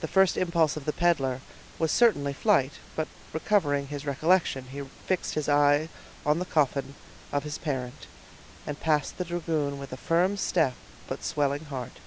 The 0.00 0.06
first 0.06 0.36
impulse 0.36 0.76
of 0.76 0.84
the 0.84 0.92
peddler 0.92 1.40
was 1.76 1.90
certainly 1.90 2.32
flight; 2.32 2.74
but 2.94 3.08
recovering 3.32 3.88
his 3.88 4.06
recollection, 4.06 4.66
he 4.70 4.82
fixed 5.06 5.34
his 5.34 5.48
eye 5.48 5.88
on 6.24 6.38
the 6.38 6.44
coffin 6.44 6.94
of 7.32 7.42
his 7.42 7.58
parent, 7.58 8.06
and 8.64 8.78
passed 8.78 9.18
the 9.18 9.24
dragoon 9.24 9.78
with 9.80 9.92
a 9.92 9.96
firm 9.96 10.36
step 10.36 10.74
but 11.08 11.24
swelling 11.24 11.64
heart. 11.64 11.98